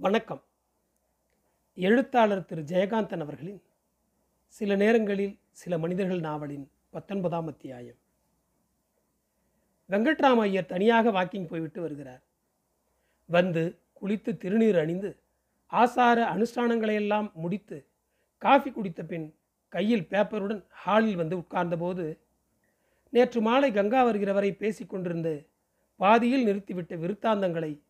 வணக்கம். 0.00 0.42
எழுத்தாளர் 1.74 2.44
திரு. 2.44 2.62
ஜெயகாந்தன் 2.62 3.20
அவர்களின் 3.20 3.62
சில 4.46 4.76
நேரங்களில் 4.76 5.38
சில 5.50 5.78
மனிதர்கள் 5.78 6.20
நாவலின் 6.20 6.70
பத்தொன்பதாம் 6.90 7.46
அத்தியாயம். 7.46 7.96
வெங்கட்ராம 9.88 10.36
ஐயர் 10.36 10.66
தனியாக 10.66 11.10
வாக்கிங் 11.10 11.46
போய்விட்டு 11.46 11.80
வருகிறார். 11.80 12.22
வந்து 13.26 13.78
குளித்து 14.00 14.36
திருநீர் 14.36 14.80
அணிந்து 14.80 15.16
ஆசார 15.66 16.34
அனுஷ்டானங்களையெல்லாம் 16.34 17.32
முடித்து 17.32 17.86
காஃபி 18.38 18.70
குடித்த 18.70 19.04
பின் 19.04 19.34
கையில் 19.68 20.08
பேப்பருடன் 20.10 20.64
ஹாலில் 20.68 21.16
வந்து 21.16 21.36
உட்கார்ந்தபோது 21.36 22.18
நேற்று 23.10 23.40
மாலை 23.40 23.72
கங்கா 23.72 24.04
வருகிறவரை 24.04 24.52
பேசிக் 24.52 24.94
கொண்டிருந்து 24.94 25.46
பாதியில் 25.96 26.46
நிறுத்திவிட்ட 26.46 26.96
விருத்தாந்தங்களை 26.96 27.82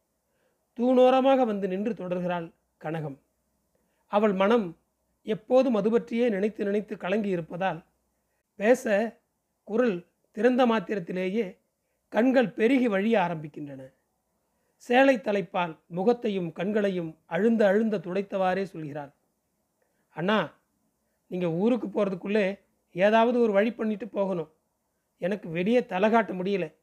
தூணோரமாக 0.80 1.44
வந்து 1.44 1.68
நின்று 1.68 1.92
தொடர்கிறாள் 1.92 2.52
கனகம். 2.80 3.18
அவள் 4.06 4.32
மனம் 4.32 4.76
எப்போதும் 5.22 5.74
அது 5.74 5.90
பற்றியே 5.90 6.28
நினைத்து 6.28 6.64
நினைத்து 6.64 6.96
கலங்கி 6.96 7.28
இருப்பதால் 7.28 7.84
பேச 8.54 8.84
குரல் 9.64 10.06
திறந்த 10.30 10.66
மாத்திரத்திலேயே 10.66 11.58
கண்கள் 12.08 12.50
பெருகி 12.50 12.88
வழிய 12.88 13.20
ஆரம்பிக்கின்றன. 13.20 13.92
சேலை 14.74 15.20
தலைப்பால் 15.20 15.78
முகத்தையும் 15.86 16.52
கண்களையும் 16.52 17.18
அழுந்த 17.26 17.66
அழுந்த 17.66 17.98
துடைத்தவாறே 17.98 18.64
சொல்கிறாள். 18.72 19.12
அண்ணா 20.08 20.54
நீங்கள் 21.26 21.48
ஊருக்கு 21.48 21.86
போகிறதுக்குள்ளே 21.86 22.58
ஏதாவது 22.90 23.40
ஒரு 23.40 23.52
வழி 23.52 23.72
பண்ணிட்டு 23.72 24.08
போகணும். 24.08 24.50
எனக்கு 25.18 25.48
வெளியே 25.48 25.86
தலை 25.86 26.10
காட்ட 26.10 26.32
முடியல. 26.32 26.74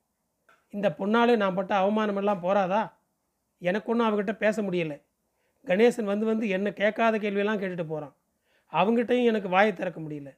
இந்த 0.69 0.95
பொண்ணாலே 0.99 1.35
நான் 1.37 1.53
பட்ட 1.53 1.75
அவமானமெல்லாம் 1.79 2.43
போறாதா? 2.43 2.95
எனக்கு 3.57 3.91
ஒன்றும் 3.91 4.07
அவகிட்ட 4.07 4.33
பேச 4.33 4.61
முடியலை. 4.61 5.01
கணேசன் 5.65 6.03
வந்து 6.03 6.25
வந்து 6.25 6.49
என்னை 6.49 6.73
கேட்காத 6.73 7.17
கேள்வியெல்லாம் 7.17 7.59
கேட்டுட்டு 7.59 7.87
போகிறான் 7.87 8.15
அவங்ககிட்டையும் 8.71 9.25
எனக்கு 9.25 9.49
வாயை 9.49 9.73
திறக்க 9.73 10.01
முடியல. 10.01 10.37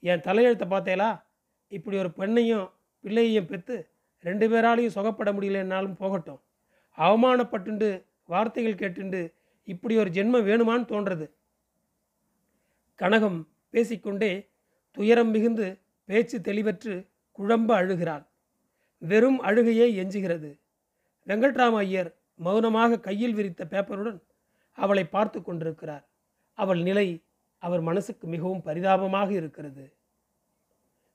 என் 0.00 0.20
தலையெழுத்தை 0.20 0.66
பார்த்தேலா? 0.70 1.22
இப்படி 1.68 1.98
ஒரு 1.98 2.08
பெண்ணையும் 2.08 2.70
பிள்ளையையும் 3.00 3.46
பெற்று 3.46 3.88
ரெண்டு 4.20 4.48
பேராலையும் 4.48 4.94
சுகப்பட 4.94 5.32
முடியலன்னாலும் 5.32 5.94
போகட்டும். 5.94 6.40
அவமானப்பட்டுண்டு 6.96 8.04
வார்த்தைகள் 8.24 8.74
கேட்டுண்டு 8.74 9.32
இப்படி 9.64 9.96
ஒரு 9.96 10.10
ஜென்மம் 10.10 10.46
வேணுமான்னு 10.46 10.84
தோன்றது. 10.84 11.30
கனகம் 12.98 13.46
பேசிக்கொண்டே 13.70 14.48
துயரம் 14.90 15.30
மிகுந்து 15.30 15.78
பேச்சு 16.04 16.38
தெளிவற்று 16.38 17.06
குழம்ப 17.38 17.74
அழுகிறாள். 17.74 18.26
வெறும் 18.98 19.42
அழுகையே 19.42 19.86
எஞ்சுகிறது. 20.04 20.58
வெங்கட்ராம 21.26 21.76
ஐயர் 21.76 22.19
மௌனமாக 22.40 23.00
கையில் 23.00 23.36
விரித்த 23.38 23.62
பேப்பருடன் 23.72 24.20
அவளை 24.78 25.04
பார்த்து 25.14 25.38
கொண்டிருக்கிறார். 25.40 26.04
அவள் 26.58 26.80
நிலை 26.88 27.06
அவர் 27.62 27.82
மனசுக்கு 27.88 28.26
மிகவும் 28.26 28.64
பரிதாபமாக 28.68 29.30
இருக்கிறது. 29.40 29.84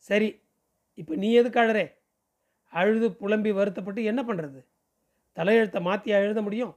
சரி 0.10 0.30
இப்போ 0.98 1.14
நீ 1.16 1.30
எதுக்கு 1.34 1.60
அழறே? 1.62 1.86
அழுது 2.74 3.08
புலம்பி 3.22 3.52
வருத்தப்பட்டு 3.52 4.02
என்ன 4.12 4.22
பண்ணுறது 4.24 4.60
தலையெழுத்தை 5.38 5.80
மாற்றி 5.82 6.10
எழுத 6.18 6.42
முடியும்? 6.42 6.74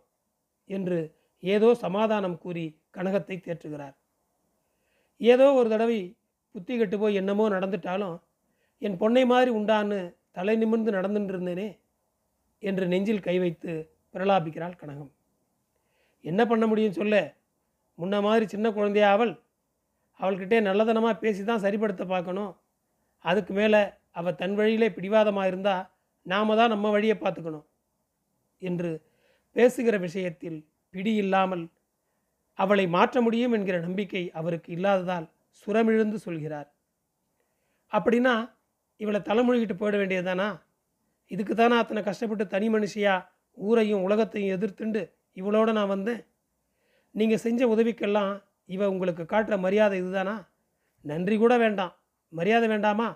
என்று 0.71 0.99
ஏதோ 1.43 1.69
சமாதானம் 1.85 2.39
கூறி 2.39 2.65
கனகத்தை 2.91 3.37
தேற்றுகிறார். 3.39 3.97
ஏதோ 5.21 5.47
ஒரு 5.59 5.69
தடவை 5.69 5.99
புத்தி 6.55 6.75
கெட்டு 6.77 6.97
போய் 6.99 7.19
என்னமோ 7.21 7.45
நடந்துட்டாலும் 7.55 8.17
என் 8.83 8.99
பொண்ணை 9.03 9.23
மாதிரி 9.27 9.51
உண்டான்னு 9.59 9.99
தலை 10.37 10.55
நிமிர்ந்து 10.57 10.91
நடந்துட்டு 10.93 11.33
இருந்தேனே 11.35 11.69
என்று 12.63 12.85
நெஞ்சில் 12.93 13.27
கை 13.29 13.37
வைத்து 13.39 13.73
பிரலாபிக்கிறாள் 14.15 14.81
கனகம். 14.81 15.11
என்ன 16.25 16.41
பண்ண 16.47 16.65
முடியும் 16.67 16.99
சொல்ல? 17.01 17.17
முன்ன 17.99 18.21
மாதிரி 18.23 18.45
சின்ன 18.47 18.67
குழந்தையா 18.71 19.09
அவள்? 19.17 19.33
அவள்கிட்டே 20.21 20.59
நல்லதனமாக 20.69 21.15
பேசி 21.19 21.43
தான் 21.45 21.65
சரிப்படுத்த 21.65 22.05
பார்க்கணும். 22.07 22.53
அதுக்கு 23.25 23.53
மேலே 23.55 23.81
அவள் 24.19 24.39
தன் 24.41 24.55
வழியிலே 24.55 24.89
பிடிவாதமாக 24.97 25.51
இருந்தால் 25.51 25.85
நாம 26.27 26.57
தான் 26.57 26.73
நம்ம 26.75 26.91
வழியை 26.91 27.17
பார்த்துக்கணும் 27.21 27.67
என்று 28.63 28.91
பேசுகிற 29.57 29.97
விஷயத்தில் 29.99 30.59
பிடி 30.95 31.13
இல்லாமல் 31.15 31.65
அவளை 32.59 32.85
மாற்ற 32.97 33.21
முடியும் 33.21 33.55
என்கிற 33.57 33.77
நம்பிக்கை 33.81 34.23
அவருக்கு 34.31 34.71
இல்லாததால் 34.77 35.27
சுரமிழுந்து 35.61 36.19
சொல்கிறார். 36.27 36.69
அப்படின்னா 37.93 38.35
இவளை 38.97 39.21
தலைமொழிகிட்டு 39.21 39.77
போயிட 39.79 39.97
வேண்டியதுதானா? 39.99 40.49
இதுக்கு 41.31 41.55
தானே 41.55 41.77
அத்தனை 41.77 42.03
கஷ்டப்பட்டு 42.03 42.45
தனி 42.47 42.69
மனுஷியாக 42.69 43.27
ஊரையும் 43.59 44.03
உலகத்தையும் 44.03 44.61
எதிர்த்துண்டு 44.61 45.03
இவளோட 45.35 45.73
நான் 45.73 45.89
வந்தேன். 45.89 46.23
நீங்கள் 47.11 47.39
செஞ்ச 47.39 47.61
உதவிக்கெல்லாம் 47.67 48.43
இவ 48.67 48.91
உங்களுக்கு 48.91 49.23
காட்டுற 49.23 49.59
மரியாதை 49.59 49.99
இதுதானா? 49.99 50.49
நன்றி 51.05 51.37
கூட 51.37 51.59
வேண்டாம். 51.59 51.95
மரியாதை 52.29 52.69
வேண்டாமா? 52.69 53.09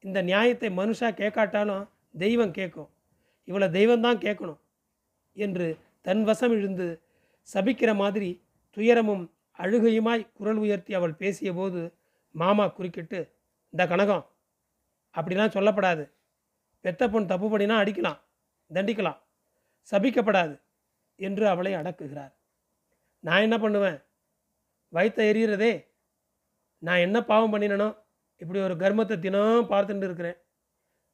இந்த 0.00 0.22
நியாயத்தை 0.22 0.68
மனுஷா 0.68 1.08
கேட்காட்டாலும் 1.14 1.88
தெய்வம் 2.18 2.50
கேட்கும் 2.50 2.90
இவளை 3.44 3.68
தெய்வம்தான் 3.68 4.22
கேட்கணும் 4.26 4.60
என்று 5.32 5.78
தன் 6.00 6.22
வசம் 6.24 6.50
இழுந்து 6.50 7.00
சபிக்கிற 7.54 7.94
மாதிரி 7.94 8.30
துயரமும் 8.70 9.24
அழுகையுமாய் 9.58 10.30
குரல் 10.32 10.56
உயர்த்தி 10.56 10.94
அவள் 10.94 11.18
பேசியபோது 11.18 11.92
மாமா 12.30 12.68
குறுக்கிட்டு 12.68 13.20
இந்த 13.70 13.96
கனகம். 13.96 14.24
அப்படிலாம் 15.14 15.54
சொல்லப்படாது. 15.56 16.04
பெத்த 16.80 17.08
பொன் 17.08 17.26
தப்பு 17.26 17.46
பண்ணினா 17.48 17.76
அடிக்கலாம். 17.82 18.18
தண்டிக்கலாம். 18.72 19.18
சபிக்கப்படாது 19.92 20.54
என்று 21.20 21.44
அவளை 21.52 21.72
அடக்குகிறார். 21.80 22.32
நான் 23.24 23.44
என்ன 23.46 23.56
பண்ணுவேன்? 23.64 23.98
வயிற்ற 24.92 25.20
எரியறதே. 25.30 25.72
நான் 26.82 27.04
என்ன 27.06 27.18
பாவம் 27.30 27.52
பண்ணினனோ 27.54 27.88
இப்படி 28.40 28.58
ஒரு 28.66 28.74
கர்மத்தை 28.82 29.16
தினம் 29.18 29.70
பார்த்துட்டு 29.72 30.06
இருக்கிறேன். 30.08 30.38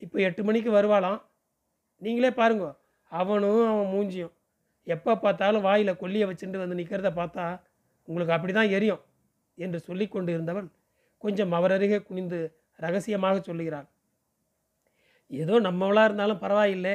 இப்போ 0.02 0.16
எட்டு 0.28 0.42
மணிக்கு 0.46 0.70
வருவாளாம். 0.78 1.20
நீங்களே 2.02 2.30
பாருங்க 2.40 2.66
அவனும் 3.12 3.60
அவன் 3.72 3.92
மூஞ்சியும் 3.94 4.32
எப்போ 4.86 5.12
பார்த்தாலும் 5.24 5.66
வாயில் 5.66 5.98
கொல்லியை 6.00 6.26
வச்சுட்டு 6.28 6.62
வந்து 6.62 6.78
நிற்கிறத 6.78 7.10
பார்த்தா 7.18 7.44
உங்களுக்கு 8.08 8.34
அப்படி 8.36 8.52
தான் 8.52 8.72
எரியும் 8.76 9.02
என்று 9.58 9.78
சொல்லி 9.88 10.06
கொண்டு 10.08 10.30
இருந்தவள் 10.36 10.68
கொஞ்சம் 11.24 11.52
அவரருகே 11.58 11.98
குனிந்து 12.08 12.38
ரகசியமாக 12.84 13.36
சொல்லுகிறாள். 13.48 13.86
ஏதோ 15.30 15.54
நம்மவளாக 15.66 16.08
இருந்தாலும் 16.08 16.42
பரவாயில்லை. 16.44 16.94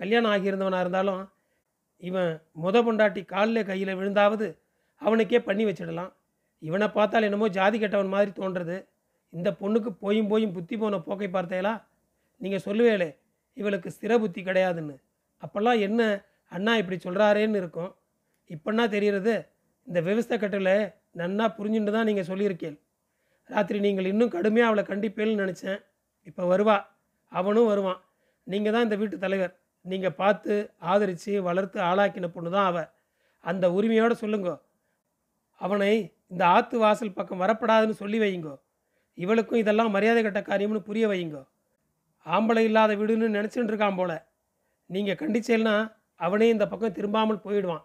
கல்யாணம் 0.00 0.32
ஆகியிருந்தவனாக 0.34 0.84
இருந்தாலும் 0.84 1.22
இவன் 2.08 2.32
முத 2.64 2.76
பொண்டாட்டி 2.86 3.20
காலில் 3.32 3.68
கையில் 3.70 3.96
விழுந்தாவது 3.98 4.46
அவனுக்கே 5.02 5.40
பண்ணி 5.48 5.64
வச்சிடலாம். 5.68 6.12
இவனை 6.62 6.86
பார்த்தால் 6.96 7.26
என்னமோ 7.28 7.46
ஜாதி 7.56 7.76
கெட்டவன் 7.78 8.12
மாதிரி 8.14 8.30
தோன்றது 8.40 8.76
இந்த 9.32 9.48
பொண்ணுக்கு 9.60 9.90
போயும் 10.04 10.28
போயும் 10.32 10.54
புத்தி 10.56 10.74
போன 10.82 10.98
போக்கை 11.06 11.28
பார்த்தேலா? 11.36 11.72
நீங்கள் 12.40 12.64
சொல்லுவேலே 12.66 13.08
இவளுக்கு 13.60 13.88
ஸ்திர 13.96 14.12
புத்தி 14.22 14.40
கிடையாதுன்னு. 14.42 14.94
அப்போல்லாம் 15.42 15.80
என்ன 15.86 16.00
அண்ணா 16.52 16.72
இப்படி 16.80 16.96
சொல்கிறாரேன்னு 17.06 17.60
இருக்கும். 17.62 17.92
இப்போன்னா 18.54 18.84
தெரிகிறது 18.94 19.34
இந்த 19.88 19.98
விவசாய 20.08 20.38
கட்டில் 20.42 20.74
நன்னா 21.20 21.44
புரிஞ்சுட்டு 21.56 21.92
தான் 21.96 22.08
நீங்கள் 22.10 22.28
சொல்லியிருக்கேன். 22.30 22.76
ராத்திரி 23.50 23.78
நீங்கள் 23.86 24.10
இன்னும் 24.12 24.32
கடுமையாக 24.36 24.70
அவளை 24.70 24.84
கண்டிப்பேன்னு 24.90 25.42
நினச்சேன். 25.42 25.78
இப்போ 26.28 26.42
வருவா. 26.52 26.76
அவனும் 27.32 27.70
வருவான். 27.72 28.00
நீங்கள் 28.46 28.74
தான் 28.74 28.86
இந்த 28.86 28.96
வீட்டு 28.96 29.16
தலைவர். 29.24 29.52
நீங்கள் 29.84 30.12
பார்த்து 30.12 30.72
ஆதரித்து 30.78 31.42
வளர்த்து 31.42 31.80
ஆளாக்கின 31.80 32.28
பொண்ணு 32.28 32.50
தான் 32.50 32.66
அவ. 32.66 32.78
அந்த 33.44 33.72
உரிமையோடு 33.72 34.14
சொல்லுங்க. 34.14 34.50
அவனை 35.60 36.14
இந்த 36.28 36.46
ஆற்று 36.46 36.78
வாசல் 36.78 37.12
பக்கம் 37.12 37.40
வரப்படாதுன்னு 37.40 37.90
சொல்லி 37.90 38.18
வையுங்கோ. 38.18 38.54
இவளுக்கும் 39.14 39.58
இதெல்லாம் 39.58 39.90
மரியாதை 39.90 40.22
கட்ட 40.22 40.40
காரியம்னு 40.40 40.80
புரிய 40.80 41.08
வையுங்கோ. 41.08 41.42
ஆம்பளை 42.26 42.62
இல்லாத 42.64 42.94
வீடுன்னு 42.94 43.36
நினச்சிட்டு 43.38 43.72
இருக்கான் 43.72 43.96
போல. 43.96 44.12
நீங்கள் 44.86 45.14
கண்டிச்சேல்னா 45.14 45.92
அவனே 46.20 46.48
இந்த 46.48 46.68
பக்கம் 46.68 46.92
திரும்பாமல் 46.92 47.44
போயிடுவான் 47.44 47.84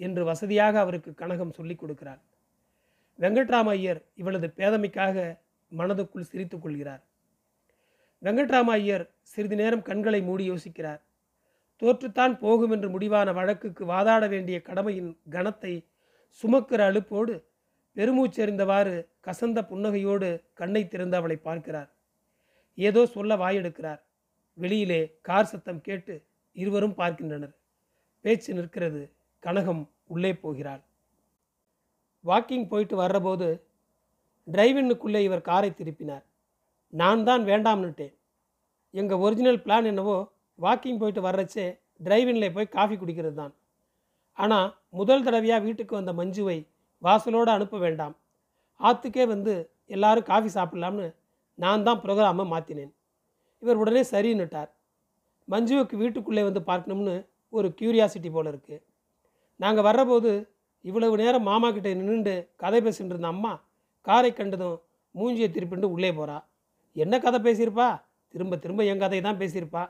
என்று 0.00 0.24
வசதியாக 0.24 0.78
அவருக்கு 0.78 1.10
கனகம் 1.10 1.52
சொல்லிக் 1.52 1.80
கொடுக்கிறார் 1.82 2.20
வெங்கட்ராம 3.18 3.68
ஐயர் 3.68 4.00
இவளது 4.14 4.48
பேதமைக்காக 4.56 5.38
மனதுக்குள் 5.72 6.28
சிரித்துக்கொள்கிறார் 6.32 7.02
வெங்கட்ராம 8.22 8.70
ஐயர் 8.70 9.04
சிறிது 9.22 9.56
நேரம் 9.56 9.82
கண்களை 9.82 10.22
மூடி 10.22 10.50
யோசிக்கிறார். 10.50 11.00
தோற்றுத்தான் 11.80 12.38
போகும் 12.38 12.70
என்று 12.70 12.88
முடிவான 12.88 13.32
வழக்குக்கு 13.32 13.84
வாதாட 13.84 14.28
வேண்டிய 14.28 14.62
கடமையின் 14.62 15.12
கணத்தை 15.30 15.72
சுமக்கிற 16.42 16.80
அழுப்போடு 16.90 17.34
பெருமூச்செறிந்தவாறு 17.96 18.94
கசந்த 19.26 19.58
புன்னகையோடு 19.70 20.28
கண்ணை 20.54 20.88
திறந்து 20.88 21.16
அவளை 21.16 21.36
பார்க்கிறார். 21.36 21.88
ஏதோ 22.74 23.06
சொல்ல 23.06 23.36
வாயெடுக்கிறார். 23.36 24.00
வெளியிலே 24.54 25.18
கார் 25.22 25.44
சத்தம் 25.44 25.80
கேட்டு 25.80 26.14
இருவரும் 26.52 26.94
பார்க்கின்றனர். 26.94 27.54
பேச்சு 28.20 28.54
நிற்கிறது. 28.54 29.02
கனகம் 29.42 29.82
உள்ளே 30.06 30.32
போகிறாள். 30.34 30.82
வாக்கிங் 32.24 32.68
போயிட்டு 32.68 32.96
வர்றபோது 33.02 33.48
டிரைவின்னுக்குள்ளே 34.46 35.20
இவர் 35.22 35.48
காரை 35.50 35.70
திருப்பினார். 35.70 36.24
நான் 36.92 37.24
தான் 37.24 37.42
வேண்டாம்னுட்டேன். 37.44 38.14
எங்கள் 38.94 39.18
ஒரிஜினல் 39.18 39.58
பிளான் 39.58 39.84
என்னவோ 39.84 40.16
வாக்கிங் 40.60 41.00
போயிட்டு 41.00 41.22
வர்றச்சே 41.28 41.66
டிரைவினில் 42.06 42.54
போய் 42.56 42.74
காஃபி 42.76 42.96
குடிக்கிறது 42.96 43.36
தான் 43.40 43.54
ஆனால் 44.38 44.68
முதல் 44.98 45.24
தடவையாக 45.26 45.64
வீட்டுக்கு 45.66 45.94
வந்த 45.98 46.12
மஞ்சுவை 46.20 46.58
வாசலோடு 47.02 47.50
அனுப்ப 47.56 47.78
வேண்டாம். 47.84 48.14
ஆற்றுக்கே 48.80 49.24
வந்து 49.32 49.52
எல்லாரும் 49.94 50.28
காஃபி 50.30 50.50
சாப்பிட்லாம்னு 50.56 51.06
நான் 51.58 51.86
தான் 51.88 52.00
ப்ரோக்ராமை 52.04 52.44
மாற்றினேன் 52.52 52.92
இவர் 53.62 53.80
உடனே 53.82 54.02
சரின்னுட்டார். 54.12 54.70
மஞ்சுவுக்கு 55.48 55.94
வீட்டுக்குள்ளே 56.02 56.42
வந்து 56.48 56.62
பார்க்கணும்னு 56.70 57.14
ஒரு 57.52 57.68
க்யூரியாசிட்டி 57.78 58.30
போல் 58.34 58.50
இருக்குது 58.52 58.82
நாங்கள் 59.60 59.86
வர்றபோது 59.88 60.30
இவ்வளவு 60.84 61.16
நேரம் 61.22 61.48
மாமா 61.50 61.68
கிட்டே 61.70 61.90
நின்றுண்டு 61.98 62.34
கதை 62.62 62.78
பேசிகிட்டு 62.84 63.14
இருந்த 63.14 63.30
அம்மா 63.34 63.52
காரை 64.06 64.30
கண்டதும் 64.32 64.78
மூஞ்சியை 65.14 65.48
திருப்பிண்டு 65.56 65.88
உள்ளே 65.94 66.10
போகிறா 66.18 66.36
என்ன 66.96 67.14
கதை 67.24 67.38
பேசியிருப்பா? 67.46 67.88
திரும்ப 68.34 68.56
திரும்ப 68.56 68.84
என் 68.90 69.02
கதையை 69.02 69.22
தான் 69.26 69.40
பேசியிருப்பா. 69.40 69.82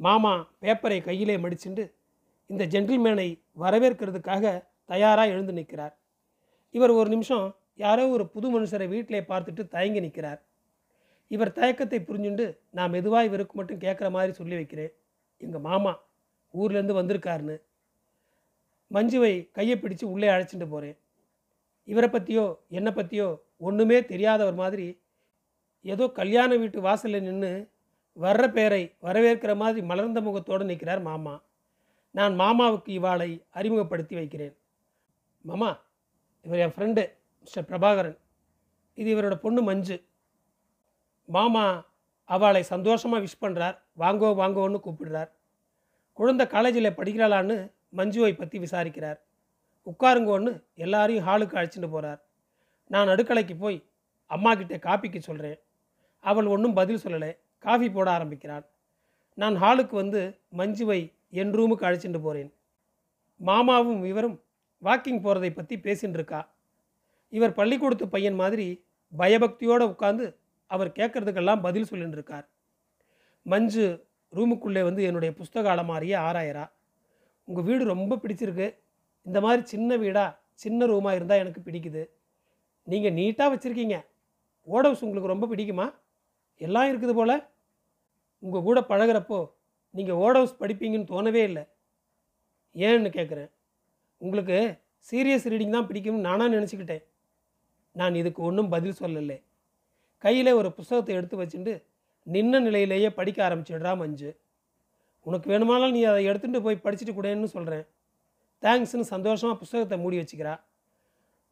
மாமா 0.00 0.32
பேப்பரை 0.62 0.98
கையிலே 1.02 1.36
மடிச்சுண்டு 1.36 1.84
இந்த 2.50 2.64
ஜென்டில்மேனை 2.64 3.28
வரவேற்கிறதுக்காக 3.60 4.44
தயாராக 4.84 5.28
எழுந்து 5.28 5.52
நிற்கிறார். 5.52 5.94
இவர் 6.74 6.90
ஒரு 6.90 7.08
நிமிஷம் 7.08 7.46
யாரோ 7.74 8.04
ஒரு 8.08 8.24
புது 8.28 8.48
மனுஷரை 8.48 8.86
வீட்டிலே 8.88 9.20
பார்த்துட்டு 9.20 9.68
தயங்கி 9.68 10.00
நிற்கிறார். 10.00 10.40
இவர் 11.30 11.52
தயக்கத்தை 11.52 11.98
புரிஞ்சுண்டு 12.00 12.46
நான் 12.70 12.90
மெதுவாக 12.90 13.24
இவருக்கு 13.24 13.54
மட்டும் 13.56 13.80
கேட்குற 13.80 14.10
மாதிரி 14.10 14.32
சொல்லி 14.32 14.54
வைக்கிறேன். 14.54 14.92
எங்கள் 15.40 15.60
மாமா 15.60 15.92
ஊர்லேருந்து 16.54 16.98
வந்திருக்காருன்னு. 17.00 17.56
மஞ்சுவை 18.90 19.34
கையை 19.52 19.76
பிடிச்சு 19.78 20.04
உள்ளே 20.04 20.28
அழைச்சிட்டு 20.28 20.68
போகிறேன் 20.68 20.96
இவரை 21.88 22.08
பற்றியோ 22.10 22.44
என்னை 22.68 22.92
பற்றியோ 22.92 23.28
ஒன்றுமே 23.56 23.98
தெரியாதவர் 24.04 24.54
மாதிரி 24.54 24.86
ஏதோ 25.84 26.04
கல்யாண 26.10 26.50
வீட்டு 26.56 26.80
வாசலில் 26.80 27.22
நின்று 27.22 27.50
வர்ற 28.24 28.44
பேரை 28.52 28.82
வரவேற்கிற 29.06 29.52
மாதிரி 29.56 29.80
மலர்ந்த 29.86 30.20
முகத்தோடு 30.20 30.64
நிற்கிறார் 30.64 31.02
மாமா. 31.08 31.34
நான் 32.14 32.34
மாமாவுக்கு 32.40 32.90
இவாளை 32.98 33.30
அறிமுகப்படுத்தி 33.58 34.14
வைக்கிறேன். 34.14 34.54
மாமா 35.44 35.70
இவர் 36.44 36.62
என் 36.64 36.74
ஃப்ரெண்டு 36.76 37.02
மிஸ்டர் 37.40 37.68
பிரபாகரன். 37.70 38.18
இது 38.94 39.08
இவரோட 39.14 39.34
பொண்ணு 39.34 39.62
மஞ்சு. 39.62 39.96
மாமா 41.28 41.64
அவளை 42.24 42.62
சந்தோஷமாக 42.62 43.24
விஷ் 43.24 43.42
பண்ணுறார் 43.44 43.76
வாங்கோ 43.98 44.28
வாங்கோன்னு 44.40 44.78
கூப்பிடுறார். 44.86 45.30
குழந்தை 46.18 46.44
காலேஜில் 46.46 46.96
படிக்கிறாளான்னு 46.98 47.56
மஞ்சுவை 47.98 48.32
பற்றி 48.36 48.58
விசாரிக்கிறார். 48.58 49.18
உட்காருங்கோன்னு 49.86 50.52
எல்லாரையும் 50.74 51.26
ஹாலுக்கு 51.28 51.58
அழைச்சிட்டு 51.58 51.88
போகிறார் 51.90 52.20
நான் 52.94 53.08
அடுக்கலைக்கு 53.08 53.54
போய் 53.58 53.78
அம்மா 54.26 54.50
கிட்டே 54.54 54.76
காப்பிக்கு 54.76 55.20
சொல்கிறேன் 55.28 55.58
அவள் 56.24 56.48
ஒன்றும் 56.54 56.78
பதில் 56.80 57.02
சொல்லலை. 57.04 57.30
காஃபி 57.64 57.88
போட 57.90 58.08
ஆரம்பிக்கிறார். 58.10 58.64
நான் 59.34 59.56
ஹாலுக்கு 59.62 59.94
வந்து 60.02 60.20
மஞ்சுவை 60.60 61.00
என் 61.40 61.54
ரூமுக்கு 61.58 61.86
அழைச்சிட்டு 61.88 62.20
போகிறேன் 62.26 62.50
மாமாவும் 63.40 64.04
இவரும் 64.04 64.36
வாக்கிங் 64.82 65.22
போகிறதை 65.24 65.50
பற்றி 65.50 65.76
பேசின்னு 65.86 66.18
இருக்கா 66.18 66.40
இவர் 67.32 67.58
பள்ளிக்கூடத்து 67.58 68.06
பையன் 68.08 68.38
மாதிரி 68.42 68.66
பயபக்தியோடு 69.12 69.84
உட்காந்து 69.92 70.26
அவர் 70.66 70.90
கேட்குறதுக்கெல்லாம் 70.98 71.64
பதில் 71.66 71.88
சொல்லின்னு 71.90 72.16
இருக்கார் 72.18 72.46
மஞ்சு 73.42 73.84
ரூமுக்குள்ளே 74.36 74.82
வந்து 74.88 75.02
என்னுடைய 75.02 75.30
புஸ்தக 75.38 75.66
அலமாரியே 75.74 76.16
ஆராயறா. 76.28 76.64
உங்கள் 77.48 77.64
வீடு 77.64 77.84
ரொம்ப 77.84 78.16
பிடிச்சிருக்கு. 78.22 78.66
இந்த 79.26 79.38
மாதிரி 79.40 79.62
சின்ன 79.66 79.96
வீடாக 79.96 80.30
சின்ன 80.64 80.86
ரூமாக 80.86 81.14
இருந்தால் 81.14 81.38
எனக்கு 81.38 81.60
பிடிக்குது. 81.60 82.02
நீங்கள் 82.86 83.14
நீட்டாக 83.18 83.52
வச்சுருக்கீங்க. 83.54 83.96
ஓட் 84.66 84.86
ஹவுஸ் 84.88 85.04
உங்களுக்கு 85.06 85.32
ரொம்ப 85.34 85.46
பிடிக்குமா? 85.46 85.86
எல்லாம் 86.66 86.88
இருக்குது 86.90 87.14
போல். 87.18 87.36
உங்கள் 88.42 88.66
கூட 88.68 88.78
பழகுறப்போ 88.90 89.38
நீங்கள் 89.94 90.18
ஓட் 90.24 90.38
ஹவுஸ் 90.38 90.58
படிப்பீங்கன்னு 90.62 91.10
தோணவே 91.12 91.42
இல்லை. 91.50 91.64
ஏன்னு 92.74 93.10
கேட்குறேன் 93.18 93.50
உங்களுக்கு 94.20 94.58
சீரியஸ் 95.08 95.46
ரீடிங் 95.52 95.76
தான் 95.76 95.88
பிடிக்கும்னு 95.90 96.26
நானாக 96.28 96.54
நினச்சிக்கிட்டேன். 96.56 97.04
நான் 97.96 98.18
இதுக்கு 98.20 98.40
ஒன்றும் 98.48 98.72
பதில் 98.74 98.98
சொல்லலை. 99.02 99.38
கையில் 100.24 100.58
ஒரு 100.60 100.68
புஸ்தகத்தை 100.76 101.12
எடுத்து 101.18 101.36
வச்சுட்டு 101.40 101.74
நின்ன 102.26 102.60
நிலையிலேயே 102.66 103.10
படிக்க 103.18 103.38
ஆரம்பிச்சிடுறா 103.46 103.92
மஞ்சு. 104.00 104.30
உனக்கு 105.26 105.46
வேணுமானாலும் 105.52 105.94
நீ 105.96 106.02
அதை 106.10 106.20
எடுத்துகிட்டு 106.30 106.64
போய் 106.66 106.84
படிச்சுட்டு 106.84 107.14
கூடன்னு 107.16 107.50
சொல்கிறேன் 107.56 107.84
தேங்க்ஸ்னு 108.62 109.06
சந்தோஷமாக 109.14 109.56
புஸ்தகத்தை 109.62 109.96
மூடி 110.02 110.16
வச்சுக்கிறா. 110.20 110.54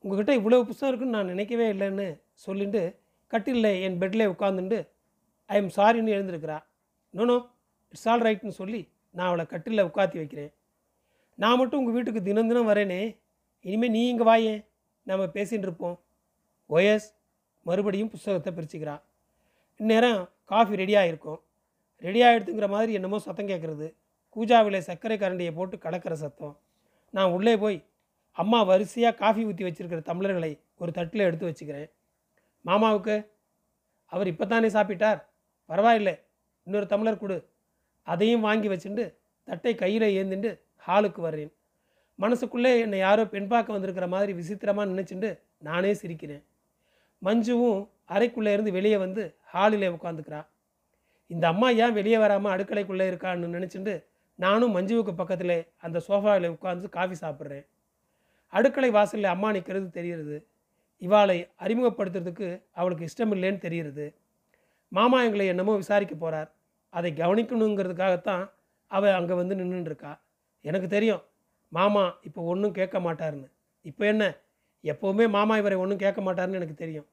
உங்ககிட்ட 0.05 0.32
இவ்வளவு 0.38 0.67
புஸ்தகம் 0.69 0.91
இருக்குன்னு 0.91 1.17
நான் 1.19 1.32
நினைக்கவே 1.32 1.67
இல்லைன்னு 1.75 2.06
சொல்லிட்டு 2.47 2.82
கட்டிலில் 3.32 3.70
என் 3.87 3.99
பெட்டில் 4.03 4.31
உட்காந்துட்டு 4.32 4.79
ஐ 5.50 5.56
எம் 5.60 5.72
சாரின்னு 5.76 6.14
எழுந்திருக்கிறா. 6.16 6.58
நோனோ 7.14 7.37
இட்ஸ் 7.93 8.08
ஆல் 8.12 8.25
ரைட்னு 8.26 8.54
சொல்லி 8.60 8.81
நான் 9.14 9.28
அவளை 9.31 9.44
கட்டிலில் 9.52 9.88
உட்காத்தி 9.88 10.16
வைக்கிறேன். 10.20 10.52
நான் 11.43 11.58
மட்டும் 11.60 11.81
உங்கள் 11.81 11.96
வீட்டுக்கு 11.96 12.22
தினம் 12.28 12.48
தினம் 12.50 12.69
வரேனே. 12.70 13.00
இனிமேல் 13.64 13.94
நீ 13.96 14.02
இங்கே 14.12 14.25
வாயேன் 14.31 14.60
நம்ம 15.06 15.25
பேசின்னு 15.37 15.66
இருப்போம். 15.69 15.96
Oh, 15.96 16.75
ஒயஸ் 16.76 17.06
மறுபடியும் 17.66 18.10
புஸ்தகத்தை 18.14 18.50
பிரிச்சுக்கிறான் 18.56 19.02
இந்நேரம் 19.81 20.20
காஃபி 20.52 20.75
ரெடியாக 20.81 21.10
இருக்கும் 21.10 21.40
ரெடியாக 22.06 22.34
எடுத்துங்கிற 22.37 22.69
மாதிரி 22.75 22.93
என்னமோ 22.98 23.19
சத்தம் 23.26 23.50
கேட்குறது 23.50 23.87
கூஜாவில் 24.37 24.78
சர்க்கரை 24.88 25.16
கரண்டியை 25.22 25.52
போட்டு 25.58 25.76
கலக்கிற 25.84 26.14
சத்தம். 26.25 26.54
நான் 27.14 27.34
உள்ளே 27.37 27.54
போய் 27.62 27.78
அம்மா 28.43 28.58
வரிசையாக 28.70 29.19
காஃபி 29.22 29.43
ஊற்றி 29.50 29.64
வச்சுருக்கிற 29.66 30.00
தமிழர்களை 30.10 30.52
ஒரு 30.82 30.90
தட்டில் 30.98 31.26
எடுத்து 31.28 31.48
வச்சுக்கிறேன். 31.50 31.88
மாமாவுக்கு. 32.64 33.16
அவர் 34.12 34.31
இப்போ 34.32 34.44
தானே 34.46 34.69
சாப்பிட்டார். 34.76 35.20
பரவாயில்லை 35.71 36.15
இன்னொரு 36.67 36.87
தமிழர் 36.87 37.23
கொடு. 37.23 37.37
அதையும் 38.07 38.45
வாங்கி 38.49 38.69
வச்சுட்டு 38.69 39.05
தட்டை 39.49 39.75
கையில் 39.75 40.07
ஏந்திண்டு 40.19 40.51
ஹாலுக்கு 40.87 41.21
வர்றேன். 41.21 41.53
மனசுக்குள்ளே 42.19 42.73
என்னை 42.85 42.99
யாரோ 42.99 43.23
பெண் 43.35 43.49
பார்க்க 43.53 43.77
வந்திருக்கிற 43.77 44.07
மாதிரி 44.09 44.33
விசித்திரமாக 44.33 44.91
நினச்சிண்டு 44.93 45.31
நானே 45.69 45.93
சிரிக்கிறேன். 45.93 46.43
மஞ்சுவும் 47.23 47.81
அறைக்குள்ளே 48.15 48.53
இருந்து 48.57 48.73
வெளியே 48.73 48.97
வந்து 48.97 49.23
ஹாலில் 49.53 49.95
உட்காந்துக்கிறா 49.97 50.41
இந்த 51.31 51.45
அம்மா 51.53 51.69
ஏன் 51.83 51.93
வெளியே 51.93 52.19
வராமல் 52.19 52.53
அடுக்கலைக்குள்ளே 52.55 53.07
இருக்கான்னு 53.11 53.55
நினச்சிட்டு 53.57 53.95
நானும் 54.39 54.75
மஞ்சுவுக்கு 54.77 55.13
பக்கத்தில் 55.15 55.59
அந்த 55.87 55.99
சோஃபாவில் 56.09 56.53
உட்காந்து 56.55 56.89
காஃபி 56.89 57.17
சாப்பிட்றேன். 57.21 57.65
அடுக்களை 58.53 58.91
வாசலில் 58.91 59.33
அம்மா 59.33 59.49
நிற்கிறது 59.53 59.89
தெரிகிறது. 59.91 60.37
இவாளை 61.03 61.39
அறிமுகப்படுத்துறதுக்கு 61.65 62.49
அவளுக்கு 62.73 63.09
இஷ்டம் 63.09 63.35
இல்லைன்னு 63.37 63.65
மாமா 64.93 65.19
எங்களை 65.27 65.47
என்னமோ 65.47 65.73
விசாரிக்க 65.83 66.15
போகிறார் 66.15 66.50
அதை 66.93 67.11
கவனிக்கணுங்கிறதுக்காகத்தான் 67.23 68.44
அவள் 68.91 69.17
அங்கே 69.19 69.35
வந்து 69.35 69.55
நின்றுட்டு 69.61 70.12
எனக்கு 70.65 70.88
தெரியும் 70.88 71.23
மாமா 71.73 72.03
இப்போ 72.23 72.41
ஒன்றும் 72.53 72.75
கேட்க 72.79 72.97
மாட்டாருன்னு. 73.06 73.49
இப்போ 73.85 74.05
என்ன? 74.12 74.25
எப்போவுமே 74.84 75.25
மாமா 75.37 75.55
இவரை 75.60 75.77
ஒன்றும் 75.82 76.03
கேட்க 76.05 76.20
மாட்டாருன்னு 76.27 76.58
எனக்கு 76.60 76.77
தெரியும். 76.82 77.06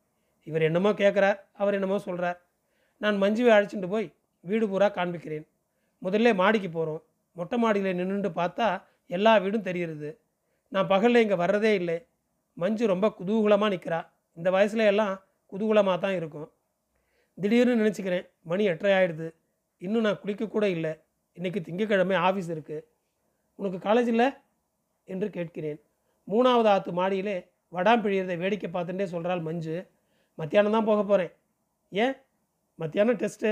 இவர் 0.48 0.66
என்னமோ 0.68 0.92
கேட்குறார் 1.02 1.38
அவர் 1.54 1.78
என்னமோ 1.78 1.98
சொல்கிறார் 2.08 2.38
நான் 3.02 3.18
மஞ்சுவை 3.24 3.52
அழைச்சிட்டு 3.56 3.90
போய் 3.94 4.08
வீடு 4.44 4.66
பூரா 4.72 4.88
காண்பிக்கிறேன். 4.98 5.46
முதல்ல 6.02 6.34
மாடிக்கு 6.42 6.70
போகிறோம் 6.70 7.02
மொட்டை 7.36 7.58
மாடியில் 7.64 7.98
நின்றுட்டு 8.00 8.32
பார்த்தா 8.42 8.68
எல்லா 9.10 9.32
வீடும் 9.44 9.68
தெரிகிறது. 9.70 10.10
நான் 10.72 10.90
பகலில் 10.94 11.24
இங்கே 11.26 11.38
வர்றதே 11.44 11.72
இல்லை. 11.80 11.98
மஞ்சு 12.58 12.84
ரொம்ப 12.94 13.08
குதூகூலமாக 13.20 13.74
நிற்கிறா 13.74 14.00
இந்த 14.38 14.50
வயசுல 14.56 14.86
எல்லாம் 14.92 15.14
குதூகூலமாக 15.52 15.98
தான் 16.06 16.16
இருக்கும். 16.20 16.50
திடீர்னு 17.42 17.82
நினச்சிக்கிறேன் 17.84 18.26
மணி 18.52 18.64
எட்டரை 18.72 18.92
ஆயிடுது. 18.98 19.28
இன்னும் 19.78 20.06
நான் 20.08 20.20
குளிக்கக்கூட 20.24 20.64
இல்லை. 20.64 20.92
இன்றைக்கி 21.38 21.60
திங்கக்கிழமை 21.68 22.16
ஆஃபீஸ் 22.28 22.50
இருக்குது 22.56 22.86
உனக்கு 23.60 23.78
காலேஜ் 23.88 24.10
இல்லை? 24.14 24.28
என்று 25.08 25.30
கேட்கிறேன். 25.30 25.80
மூணாவது 26.28 26.70
ஆத்து 26.74 26.92
மாடியிலே 26.92 27.36
வடாம் 27.74 28.04
பிழியிறதை 28.04 28.36
வேடிக்கை 28.44 28.70
பார்த்துட்டே 28.72 29.06
சொல்கிறாள் 29.14 29.42
மஞ்சு. 29.42 29.76
மத்தியானம் 30.38 30.76
தான் 30.76 30.90
போக 30.90 31.04
போகிறேன் 31.04 31.32
ஏன்? 31.90 32.16
மத்தியானம் 32.80 33.20
டெஸ்ட்டு 33.24 33.50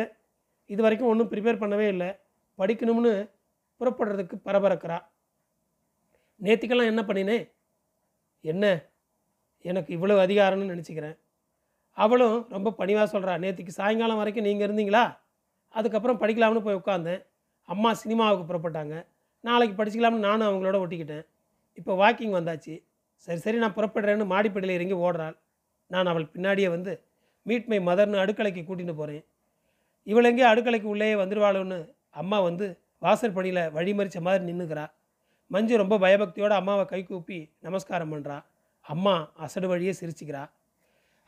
இது 0.65 0.81
வரைக்கும் 0.81 1.09
ஒன்றும் 1.09 1.31
ப்ரிப்பேர் 1.31 1.61
பண்ணவே 1.63 1.87
இல்லை. 1.87 2.09
படிக்கணும்னு 2.57 3.13
புறப்படுறதுக்கு 3.79 4.35
பரபரக்கிறா. 4.45 4.97
நேத்திக்கெல்லாம் 6.41 6.91
என்ன 6.91 7.01
பண்ணினேன் 7.01 7.43
என்ன? 8.41 8.65
எனக்கு 9.65 9.89
இவ்வளோ 9.97 10.15
அதிகாரம்னு 10.25 10.71
நினச்சிக்கிறேன். 10.73 11.17
அவளும் 11.97 12.37
ரொம்ப 12.55 12.69
பணிவாக 12.79 13.07
சொல்கிறா 13.13 13.33
நேற்றுக்கு 13.43 13.73
சாயங்காலம் 13.79 14.19
வரைக்கும் 14.21 14.47
நீங்கள் 14.47 14.67
இருந்தீங்களா? 14.67 15.03
அதுக்கப்புறம் 15.73 16.19
படிக்கலாம்னு 16.21 16.63
போய் 16.65 16.79
உட்காந்தேன் 16.81 17.21
அம்மா 17.69 17.89
சினிமாவுக்கு 18.01 18.45
புறப்பட்டாங்க. 18.49 18.95
நாளைக்கு 19.43 19.75
படிச்சுக்கலாம்னு 19.77 20.25
நானும் 20.27 20.47
அவங்களோட 20.49 20.77
ஒட்டிக்கிட்டேன். 20.83 21.25
இப்போ 21.77 21.93
வாக்கிங் 22.01 22.35
வந்தாச்சு. 22.39 22.73
சரி 23.27 23.39
சரி 23.45 23.57
நான் 23.63 23.77
புறப்படுறேன்னு 23.77 24.25
மாடிப்படியில் 24.33 24.77
இறங்கி 24.77 24.95
ஓடுறாள். 25.05 25.35
நான் 25.91 26.09
அவள் 26.11 26.31
பின்னாடியே 26.33 26.69
வந்து 26.75 26.93
மீட் 27.45 27.69
மை 27.71 27.79
மதர்னு 27.89 28.21
அடுக்கலைக்கு 28.23 28.61
கூட்டிகிட்டு 28.63 28.95
போகிறேன் 29.01 29.23
இவள் 30.07 30.29
எங்கே 30.29 30.45
அடுக்கலைக்கு 30.51 30.87
உள்ளேயே 30.93 31.15
வந்துடுவாளோன்னு 31.21 31.79
அம்மா 32.21 32.37
வந்து 32.47 32.65
வாசற்படியில் 33.05 33.61
வழிமறிச்ச 33.77 34.17
மாதிரி 34.27 34.43
நின்றுக்கிறா 34.49 34.85
மஞ்சு 35.51 35.75
ரொம்ப 35.81 35.95
பயபக்தியோடு 35.97 36.55
அம்மாவை 36.59 36.83
கை 36.85 37.01
கூப்பி 37.03 37.39
நமஸ்காரம் 37.67 38.11
பண்ணுறா 38.13 38.37
அம்மா 38.85 39.15
அசடு 39.45 39.67
வழியே 39.71 39.93
சிரிச்சுக்கிறா. 39.99 40.43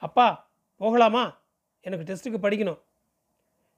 அப்பா 0.01 0.27
போகலாமா? 0.77 1.41
எனக்கு 1.81 2.07
டெஸ்ட்டுக்கு 2.09 2.39
படிக்கணும். 2.45 2.79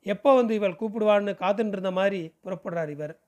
எப்போ 0.01 0.35
வந்து 0.35 0.55
இவள் 0.55 0.79
கூப்பிடுவான்னு 0.79 1.33
காத்துட்டு 1.43 1.75
இருந்த 1.77 1.91
மாதிரி 1.91 2.33
புறப்படுறார் 2.43 2.89
இவர். 2.89 3.19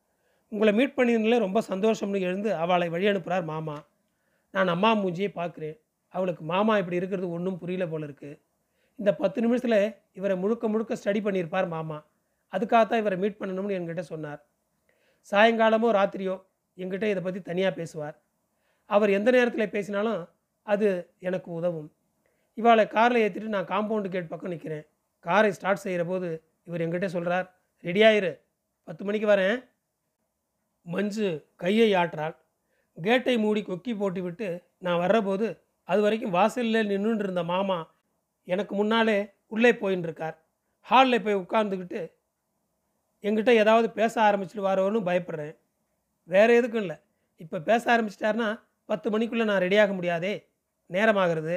உங்களை 0.50 0.74
மீட் 0.74 0.98
பண்ணியிருந்ததில் 0.98 1.40
ரொம்ப 1.40 1.62
சந்தோஷம்னு 1.70 2.20
எழுந்து 2.20 2.56
அவளை 2.56 2.90
வழி 2.90 3.08
அனுப்புகிறார் 3.08 3.44
மாமா. 3.44 3.88
நான் 4.52 4.68
அம்மா 4.68 4.96
மூஞ்சியை 4.96 5.32
பார்க்குறேன். 5.36 5.78
அவளுக்கு 6.10 6.44
மாமா 6.44 6.78
இப்படி 6.78 6.96
இருக்கிறது 6.96 7.30
ஒன்றும் 7.30 7.58
புரியல 7.58 7.88
போல 7.88 8.06
இருக்குது 8.06 8.40
இந்த 9.00 9.16
பத்து 9.16 9.42
நிமிஷத்தில் 9.42 9.96
இவரை 10.14 10.38
முழுக்க 10.38 10.68
முழுக்க 10.68 10.96
ஸ்டடி 10.96 11.20
பண்ணியிருப்பார் 11.24 11.68
மாமா. 11.68 12.06
அதுக்காகத்தான் 12.54 12.98
இவரை 12.98 13.18
மீட் 13.18 13.40
பண்ணணும்னு 13.40 13.78
என்கிட்ட 13.78 14.00
சொன்னார். 14.00 14.46
சாயங்காலமோ 15.32 15.90
ராத்திரியோ 16.00 16.36
என்கிட்ட 16.78 17.04
இதை 17.04 17.24
பற்றி 17.24 17.42
தனியாக 17.42 17.76
பேசுவார். 17.76 18.16
அவர் 18.86 19.10
எந்த 19.10 19.32
நேரத்தில் 19.32 19.70
பேசினாலும் 19.70 20.30
அது 20.64 21.14
எனக்கு 21.20 21.52
உதவும். 21.52 21.92
இவாளை 22.58 22.84
காரில் 22.96 23.24
ஏற்றிட்டு 23.24 23.56
நான் 23.56 23.72
காம்பவுண்டு 23.74 24.10
கேட் 24.14 24.32
பக்கம் 24.32 24.54
நிற்கிறேன் 24.54 24.86
காரை 25.26 25.50
ஸ்டார்ட் 25.58 25.84
செய்கிற 25.86 26.04
போது 26.12 26.28
இவர் 26.68 26.84
எங்கிட்ட 26.86 27.08
சொல்கிறார் 27.16 27.48
ரெடியாயிரு 27.88 28.32
பத்து 28.88 29.04
மணிக்கு 29.08 29.28
வரேன். 29.32 29.58
மஞ்சு 30.86 31.28
கையை 31.62 31.90
ஆற்றாள். 32.02 32.36
கேட்டை 32.98 33.36
மூடி 33.44 33.62
கொக்கி 33.62 33.94
போட்டு 33.98 34.22
விட்டு 34.26 34.48
நான் 34.86 35.02
வர்றபோது 35.04 35.48
அது 35.90 36.00
வரைக்கும் 36.06 36.36
வாசலில் 36.38 36.90
நின்றுட்டு 36.92 37.26
இருந்த 37.26 37.44
மாமா 37.52 37.80
எனக்கு 38.48 38.74
முன்னாலே 38.76 39.18
உள்ளே 39.56 39.72
போயின்னு 39.82 40.08
இருக்கார் 40.10 40.36
ஹாலில் 40.88 41.24
போய் 41.26 41.42
உட்கார்ந்துக்கிட்டு 41.44 42.02
எங்கிட்ட 43.24 43.52
ஏதாவது 43.62 43.88
பேச 44.00 44.14
ஆரம்பிச்சுட்டு 44.28 44.68
வாரோன்னு 44.68 45.00
பயப்படுறேன். 45.10 45.56
வேறு 46.30 46.52
எதுக்கும் 46.60 46.84
இல்லை. 46.84 46.98
இப்போ 47.44 47.58
பேச 47.70 47.84
ஆரம்பிச்சிட்டாருன்னா 47.94 48.50
பத்து 48.90 49.08
மணிக்குள்ளே 49.14 49.46
நான் 49.52 49.64
ரெடியாக 49.66 49.92
முடியாதே. 49.98 50.34
நேரமாகிறது 50.90 51.56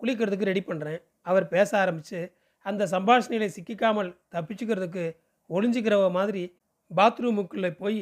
குளிக்கிறதுக்கு 0.00 0.50
ரெடி 0.50 0.62
பண்ணுறேன் 0.68 1.00
அவர் 1.30 1.46
பேச 1.48 1.70
ஆரம்பித்து 1.82 2.20
அந்த 2.66 2.82
சம்பாஷணையில் 2.94 3.54
சிக்கிக்காமல் 3.56 4.10
தப்பிச்சுக்கிறதுக்கு 4.34 5.04
ஒளிஞ்சிக்கிறவ 5.50 6.06
மாதிரி 6.18 6.44
பாத்ரூமுக்குள்ளே 6.90 7.70
போய் 7.82 8.00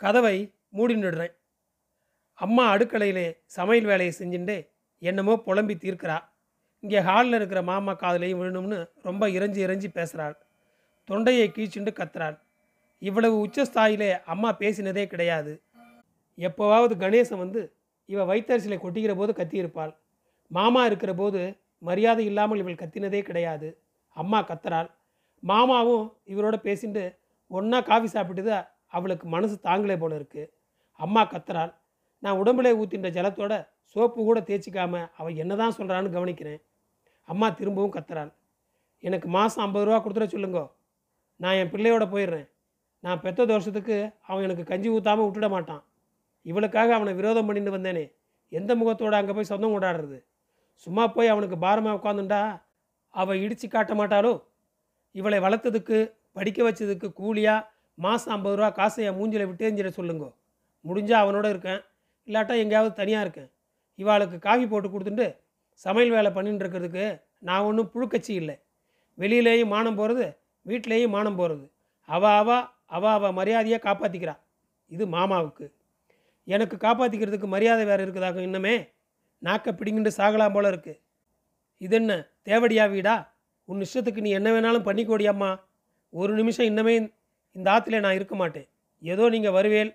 கதவை 0.00 0.36
மூடின்னுடுறேன் 0.76 1.34
அம்மா 2.38 2.62
அடுக்கலையிலே 2.74 3.26
சமையல் 3.56 3.88
வேலையை 3.90 4.12
செஞ்சுட்டு 4.18 4.56
என்னமோ 5.02 5.34
புலம்பி 5.46 5.74
தீர்க்கிறா. 5.74 6.16
இங்கே 6.82 7.00
ஹாலில் 7.08 7.36
இருக்கிற 7.38 7.60
மாமா 7.62 7.92
காதலையும் 7.92 8.40
விழணும்னு 8.40 8.78
ரொம்ப 9.02 9.28
இறைஞ்சி 9.28 9.60
இறைஞ்சி 9.66 9.88
பேசுகிறாள் 9.98 10.34
தொண்டையை 11.08 11.46
கீச்சுண்டு 11.56 11.92
கத்துறாள். 12.00 12.36
இவ்வளவு 13.02 13.36
உச்சஸ்தாயிலே 13.46 14.10
அம்மா 14.32 14.50
பேசினதே 14.62 15.04
கிடையாது. 15.06 15.52
எப்போவாவது 16.38 16.94
கணேசன் 17.04 17.42
வந்து 17.44 17.62
இவ 18.08 18.24
வைத்தரிசிலை 18.32 18.78
கொட்டிக்கிற 18.80 19.14
போது 19.16 19.32
கத்தியிருப்பாள். 19.32 19.92
மாமா 20.50 20.84
இருக்கிற 20.86 21.14
போது 21.14 21.40
மரியாதை 21.78 22.24
இல்லாமல் 22.24 22.58
இவள் 22.58 22.80
கத்தினதே 22.82 23.20
கிடையாது. 23.22 23.68
அம்மா 24.08 24.40
கத்துறாள். 24.42 24.90
மாமாவும் 25.42 26.04
இவரோட 26.32 26.56
பேசிட்டு 26.66 27.04
ஒன்றா 27.46 27.80
காஃபி 27.80 28.08
சாப்பிட்டுது 28.12 28.66
அவளுக்கு 28.88 29.26
மனசு 29.28 29.60
தாங்களே 29.60 29.96
போல 29.96 30.14
இருக்கு. 30.14 30.54
அம்மா 30.92 31.22
கத்துறாள். 31.24 31.72
நான் 32.18 32.40
உடம்புல 32.42 32.70
ஊற்றின்ற 32.80 33.08
ஜலத்தோட 33.16 33.54
சோப்பு 33.82 34.20
கூட 34.24 34.40
தேய்ச்சிக்காம 34.40 35.10
அவள் 35.16 35.34
என்னதான் 35.34 35.76
சொல்கிறான்னு 35.78 36.14
கவனிக்கிறேன். 36.16 36.60
அம்மா 37.28 37.50
திரும்பவும் 37.50 37.94
கத்துறாள். 37.96 38.32
எனக்கு 39.02 39.28
மாதம் 39.28 39.64
ஐம்பது 39.64 39.84
ரூபா 39.84 39.98
கொடுத்துட 40.04 40.26
சொல்லுங்கோ. 40.34 40.64
நான் 41.36 41.54
என் 41.54 41.72
பிள்ளையோட 41.72 42.04
போயிடுறேன். 42.12 42.46
நான் 43.00 43.20
பெத்த 43.20 43.46
தோஷத்துக்கு 43.46 43.96
அவன் 44.20 44.42
எனக்கு 44.42 44.64
கஞ்சி 44.64 44.88
ஊற்றாமல் 44.88 45.26
விட்டுட 45.26 45.48
மாட்டான். 45.48 45.82
இவளுக்காக 46.42 46.94
அவனை 46.94 47.14
விரோதம் 47.14 47.46
பண்ணிட்டு 47.46 47.74
வந்தேனே. 47.76 48.04
எந்த 48.48 48.74
முகத்தோடு 48.74 49.16
அங்கே 49.16 49.32
போய் 49.32 49.50
சொந்தம் 49.50 49.74
கொண்டாடுறது? 49.74 50.18
சும்மா 50.82 51.04
போய் 51.06 51.32
அவனுக்கு 51.34 51.56
பாரமாக 51.58 51.98
உட்காந்துண்டா 51.98 52.40
அவள் 53.14 53.42
இடித்து 53.44 53.66
காட்ட 53.68 53.92
மாட்டாளோ? 53.94 54.32
இவளை 55.14 55.38
வளர்த்ததுக்கு 55.38 55.98
படிக்க 56.36 56.60
வச்சதுக்கு 56.62 57.08
கூலியாக 57.12 57.66
மாதம் 57.98 58.32
ஐம்பது 58.36 58.56
ரூபா 58.58 58.68
காசை 58.70 59.04
என் 59.08 59.18
மூஞ்சில் 59.18 59.48
விட்டேஞ்சிட 59.50 59.90
சொல்லுங்கோ. 59.98 60.28
முடிஞ்சால் 60.84 61.22
அவனோட 61.24 61.46
இருக்கேன். 61.54 61.80
இல்லாட்டா 62.28 62.54
எங்கேயாவது 62.62 62.92
தனியாக 63.00 63.24
இருக்கேன். 63.26 63.50
இவாளுக்கு 63.98 64.38
காஃபி 64.46 64.66
போட்டு 64.66 64.88
கொடுத்துட்டு 64.88 65.26
சமையல் 65.84 66.14
வேலை 66.16 66.30
பண்ணிட்டு 66.32 66.64
இருக்கிறதுக்கு 66.64 67.04
நான் 67.48 67.66
ஒன்றும் 67.68 67.90
புழுக்கச்சி 67.94 68.32
இல்லை. 68.40 68.56
வெளியிலேயும் 69.18 69.72
மானம் 69.74 69.98
போகிறது 70.00 70.26
வீட்டிலேயும் 70.66 71.14
மானம் 71.16 71.38
போகிறது 71.40 71.64
அவ 72.08 72.24
அவ 72.40 72.50
அவ 72.96 73.04
அவ 73.16 73.30
மரியாதையை 73.32 73.78
காப்பாற்றிக்கிறா 73.86 74.34
இது 74.90 75.04
மாமாவுக்கு. 75.06 75.66
எனக்கு 76.46 76.76
காப்பாற்றிக்கிறதுக்கு 76.76 77.48
மரியாதை 77.54 77.84
வேறு 77.84 78.04
இருக்குதாக 78.06 78.40
இன்னமே? 78.48 78.74
நாக்கை 79.46 79.70
பிடிங்கிட்டு 79.78 80.18
சாகலாம் 80.18 80.54
போல 80.56 80.68
இருக்கு. 80.72 80.94
இது 81.84 81.96
என்ன 82.00 82.12
தேவடியா 82.48 82.84
வீடா? 82.94 83.14
உன் 83.68 83.82
இஷ்டத்துக்கு 83.86 84.24
நீ 84.26 84.30
என்ன 84.38 84.48
வேணாலும் 84.54 84.86
பண்ணிக்கோடியம்மா 84.88 85.50
ஒரு 86.12 86.32
நிமிஷம் 86.40 86.68
இன்னமே 86.70 86.94
இந்த 87.56 87.68
ஆற்றுல 87.74 88.00
நான் 88.04 88.18
இருக்க 88.18 88.34
மாட்டேன். 88.40 88.66
ஏதோ 89.02 89.24
நீங்கள் 89.34 89.54
வருவேல் 89.56 89.92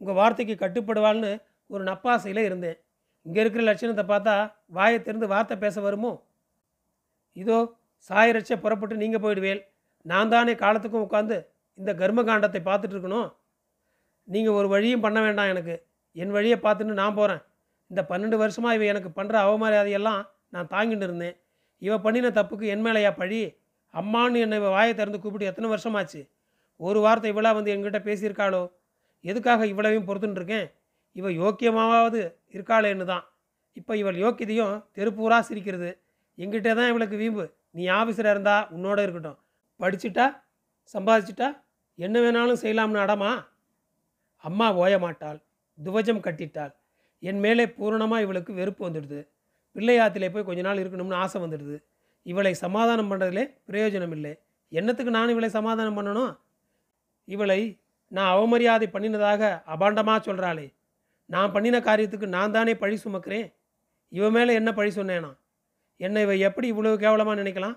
உங்கள் 0.00 0.18
வார்த்தைக்கு 0.20 0.54
கட்டுப்படுவாள்னு 0.62 1.32
ஒரு 1.70 1.82
நப்பாசையில் 1.90 2.46
இருந்தேன். 2.48 2.78
இங்கே 3.26 3.40
இருக்கிற 3.42 3.62
லட்சணத்தை 3.68 4.04
பார்த்தா 4.12 4.34
வாயை 4.76 4.98
திறந்து 5.06 5.26
வார்த்தை 5.32 5.56
பேச 5.64 5.76
வருமோ? 5.86 6.12
இதோ 7.42 7.58
சாயரட்ச 8.10 8.52
புறப்பட்டு 8.64 9.02
நீங்கள் 9.02 9.22
போயிடுவேல். 9.24 9.60
நான் 10.06 10.32
தானே 10.34 10.54
காலத்துக்கும் 10.62 11.04
உட்காந்து 11.06 11.36
இந்த 11.78 11.90
கர்ம 12.00 12.22
காண்டத்தை 12.28 12.60
பார்த்துட்டு 12.68 12.94
இருக்கணும். 12.96 13.28
நீங்கள் 14.28 14.56
ஒரு 14.60 14.68
வழியும் 14.74 15.04
பண்ண 15.06 15.18
வேண்டாம் 15.26 15.50
எனக்கு. 15.54 15.76
என் 16.16 16.34
வழியை 16.36 16.56
பார்த்துன்னு 16.66 17.00
நான் 17.02 17.18
போகிறேன் 17.18 17.42
இந்த 17.90 18.00
பன்னெண்டு 18.10 18.36
வருஷமாக 18.36 18.74
இவ 18.74 18.84
எனக்கு 18.84 19.10
பண்ணுற 19.18 19.36
அவமரியாதையெல்லாம் 19.46 20.22
நான் 20.54 20.70
தாங்கிட்டு 20.74 21.06
இருந்தேன். 21.08 21.36
இவ 21.78 21.94
பண்ணின 21.98 22.30
தப்புக்கு 22.38 22.66
என் 22.74 22.84
மேலையா 22.86 23.10
பழி? 23.16 23.40
அம்மான்னு 23.94 24.38
என்னை 24.44 24.58
வாயை 24.58 24.94
திறந்து 24.94 25.20
கூப்பிட்டு 25.20 25.50
எத்தனை 25.50 25.68
வருஷமாச்சு? 25.74 26.20
ஒரு 26.76 27.00
வார்த்தை 27.00 27.30
இவளாக 27.32 27.56
வந்து 27.58 27.72
என்கிட்ட 27.74 28.00
பேசியிருக்காளோ? 28.08 28.62
எதுக்காக 29.24 29.66
இவ்வளவையும் 29.66 30.06
பொறுத்துன்னு 30.08 30.38
இருக்கேன் 30.40 30.66
இவள் 31.16 31.36
யோக்கியமாவது 31.42 32.20
இருக்காளேன்னு 32.54 33.04
தான். 33.04 33.24
இப்போ 33.72 33.96
இவள் 33.96 34.18
யோக்கியதையும் 34.24 34.74
தெருப்பூரா 34.96 35.38
சிரிக்கிறது. 35.40 35.90
எங்கிட்ட 36.38 36.74
தான் 36.74 36.90
இவளுக்கு 36.92 37.16
வீம்பு. 37.16 37.44
நீ 37.70 37.86
ஆஃபீஸராக 37.86 38.34
இருந்தா 38.34 38.56
உன்னோட 38.76 38.98
இருக்கட்டும். 39.02 39.38
படிச்சுட்டா? 39.80 40.26
சம்பாதிச்சிட்டா? 40.94 41.48
என்ன 41.94 42.18
வேணாலும் 42.20 42.60
செய்யலாம்னு 42.62 43.00
அடமா? 43.04 43.30
அம்மா 44.44 44.66
ஓய 44.74 44.98
மாட்டாள் 44.98 45.38
துவஜம் 45.78 46.24
கட்டிட்டாள். 46.26 46.72
என் 47.22 47.40
மேலே 47.44 47.64
பூரணமாக 47.78 48.24
இவளுக்கு 48.26 48.52
வெறுப்பு 48.60 48.82
வந்துடுது. 48.86 49.20
பிள்ளையாத்திலே 49.76 50.28
போய் 50.34 50.48
கொஞ்ச 50.48 50.62
நாள் 50.68 50.80
இருக்கணும்னு 50.82 51.20
ஆசை 51.24 51.38
வந்துடுது. 51.44 51.76
இவளை 52.26 52.52
சமாதானம் 52.64 53.10
பண்ணுறதுலே 53.10 53.44
பிரயோஜனம் 53.68 54.14
இல்லை 54.16 54.32
என்னத்துக்கு 54.72 55.12
நான் 55.16 55.32
இவளை 55.34 55.50
சமாதானம் 55.58 55.98
பண்ணணும்? 55.98 56.32
இவளை 57.28 57.60
நான் 58.12 58.32
அவமரியாதை 58.34 58.86
பண்ணினதாக 58.94 59.42
அபாண்டமாக 59.74 60.20
சொல்கிறாளே 60.26 60.66
நான் 61.30 61.52
பண்ணின 61.54 61.76
காரியத்துக்கு 61.88 62.26
நான் 62.36 62.54
தானே 62.56 62.74
பழி 62.82 62.96
சுமக்கிறேன்? 63.04 63.48
இவ 64.12 64.26
மேலே 64.36 64.52
என்ன 64.60 64.70
பழி 64.78 64.90
சொன்னேனா? 64.98 65.30
என்னை 66.00 66.20
இவ 66.26 66.34
எப்படி 66.48 66.66
இவ்வளவு 66.72 66.96
கேவலமாக 67.02 67.36
நினைக்கலாம்? 67.42 67.76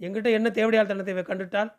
என்கிட்ட 0.00 0.28
என்ன 0.38 0.48
தேவடியாழ்த்தனத்தை 0.58 1.12
இவ 1.16 1.24
கண்டுட்டால்? 1.30 1.70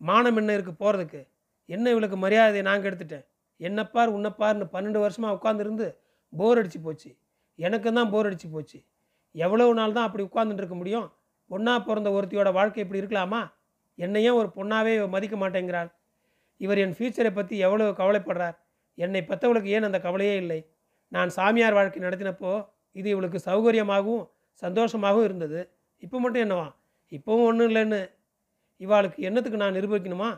மானம் 0.00 0.38
என்ன 0.40 0.50
இருக்குது 0.56 0.80
போகிறதுக்கு 0.82 1.20
என்ன 1.68 1.86
இவளுக்கு 1.94 2.16
மரியாதையை 2.24 2.62
நாங்கள் 2.68 2.88
எடுத்துட்டேன் 2.90 3.26
என்னப்பார் 3.60 4.14
உன்னப்பார்னு 4.16 4.66
பன்னெண்டு 4.74 5.00
வருஷமாக 5.04 5.36
உட்காந்துருந்து 5.38 5.86
போர் 6.32 6.58
அடித்து 6.58 6.80
போச்சு. 6.80 7.10
எனக்கு 7.58 7.92
தான் 7.92 8.10
போர் 8.10 8.26
அடித்து 8.26 8.48
போச்சு. 8.48 8.78
எவ்வளவு 9.34 9.74
நாள் 9.74 9.92
தான் 9.92 10.06
அப்படி 10.08 10.24
உட்கார்ந்துட்டு 10.28 10.62
இருக்க 10.62 10.74
முடியும்? 10.74 11.12
ஒன்றா 11.50 11.78
பிறந்த 11.78 12.10
ஒருத்தியோட 12.10 12.52
வாழ்க்கை 12.52 12.82
இப்படி 12.84 13.00
இருக்கலாமா? 13.02 13.40
என்னையும் 13.98 14.38
ஒரு 14.40 14.48
பொண்ணாவே 14.56 15.08
மதிக்க 15.08 15.36
மாட்டேங்கிறாள். 15.36 15.90
இவர் 16.56 16.78
என் 16.78 16.96
ஃப்யூச்சரை 16.98 17.32
பற்றி 17.34 17.58
எவ்வளவு 17.58 17.92
கவலைப்படுறார்? 18.00 18.56
என்னை 18.94 19.22
பெற்றவளுக்கு 19.22 19.68
ஏன் 19.68 19.82
அந்த 19.82 19.98
கவலையே 20.00 20.36
இல்லை? 20.36 20.60
நான் 21.08 21.28
சாமியார் 21.28 21.76
வாழ்க்கை 21.78 22.02
நடத்தினப்போ 22.02 22.52
இது 22.96 23.08
இவளுக்கு 23.08 23.38
சௌகரியமாகவும் 23.48 24.24
சந்தோஷமாகவும் 24.62 25.24
இருந்தது. 25.24 25.60
இப்போ 25.98 26.18
மட்டும் 26.18 26.44
என்னவா? 26.46 26.68
இப்போவும் 27.12 27.46
ஒன்றும் 27.50 27.68
இல்லைன்னு. 27.70 28.00
இவாளுக்கு 28.80 29.18
என்னத்துக்கு 29.28 29.62
நான் 29.62 29.76
நிரூபிக்கணுமா? 29.78 30.30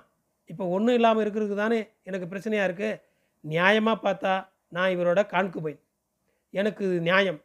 இப்போ 0.50 0.64
ஒன்றும் 0.68 0.94
இல்லாமல் 0.94 1.22
இருக்கிறதுக்கு 1.24 1.54
தானே 1.54 1.80
எனக்கு 2.02 2.26
பிரச்சனையாக 2.32 2.68
இருக்குது 2.68 3.00
நியாயமாக 3.44 3.98
பார்த்தா 4.06 4.34
நான் 4.72 4.92
இவரோட 4.94 5.20
கான்குபைன் 5.32 5.80
எனக்கு 6.54 6.82
இது 6.88 6.96
நியாயம். 7.08 7.38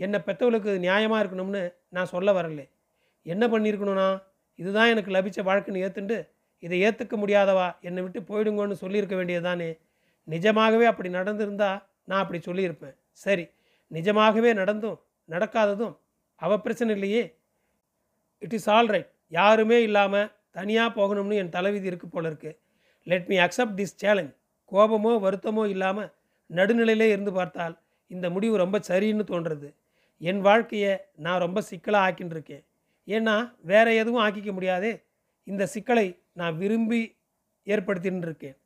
என்னை 0.00 0.18
பெற்றவளுக்கு 0.26 0.68
இது 0.72 0.80
நியாயமாக 0.88 1.20
இருக்கணும்னு 1.22 1.62
நான் 1.96 2.12
சொல்ல 2.14 2.32
வரல. 2.38 2.62
என்ன 3.26 3.44
பண்ணியிருக்கணும்னா 3.52 4.08
இதுதான் 4.58 4.90
எனக்கு 4.92 5.10
லபிச்ச 5.16 5.40
வாழ்க்கைன்னு 5.48 5.82
ஏற்றுண்டு 5.86 6.16
இதை 6.62 6.76
ஏற்றுக்க 6.86 7.14
முடியாதவா? 7.22 7.68
என்னை 7.88 8.00
விட்டு 8.04 8.20
போயிடுங்கன்னு 8.30 8.76
சொல்லியிருக்க 8.82 9.14
வேண்டியது 9.20 9.44
தானே 9.48 9.68
நிஜமாகவே 10.28 10.86
அப்படி 10.90 11.08
நடந்திருந்தா 11.18 11.70
நான் 12.10 12.22
அப்படி 12.22 12.40
சொல்லியிருப்பேன். 12.48 12.94
சரி 13.24 13.44
நிஜமாகவே 13.90 14.50
நடந்தும் 14.60 14.98
நடக்காததும் 15.28 15.94
அவ 16.42 16.52
பிரச்சனை 16.64 16.92
இல்லையே. 16.96 17.22
இட் 18.42 18.54
இஸ் 18.58 18.68
ஆல் 18.74 18.90
ரைட் 18.94 19.10
யாருமே 19.38 19.78
இல்லாமல் 19.88 20.30
தனியாக 20.58 20.90
போகணும்னு 20.98 21.38
என் 21.42 21.54
தலைவிதி 21.56 21.86
இருக்கு 21.90 22.08
போல 22.14 22.26
இருக்கு. 22.30 22.50
Let 23.06 23.28
me 23.32 23.36
accept 23.46 23.78
this 23.80 23.98
challenge 24.02 24.32
கோபமோ 24.72 25.12
வருத்தமோ 25.26 25.64
இல்லாமல் 25.74 26.10
நடுநிலையிலே 26.58 27.08
இருந்து 27.14 27.32
பார்த்தால் 27.38 27.74
இந்த 28.10 28.26
முடிவு 28.34 28.56
ரொம்ப 28.62 28.76
சரின்னு 28.88 29.24
தோன்றுறது. 29.30 29.68
என் 30.20 30.40
வாழ்க்கையை 30.48 30.92
நான் 31.24 31.42
ரொம்ப 31.44 31.58
சிக்கலாக 31.70 32.06
ஆக்கின்னு 32.06 32.34
இருக்கேன் 32.36 32.64
ஏன்னா 33.08 33.36
வேற 33.70 33.86
எதுவும் 34.00 34.22
ஆக்கிக்க 34.24 34.50
முடியாதே. 34.56 34.92
இந்த 35.46 35.64
சிக்கலை 35.74 36.06
நான் 36.40 36.58
விரும்பி 36.62 37.00
ஏற்படுத்தின்னு 37.66 38.26
இருக்கேன் 38.28 38.56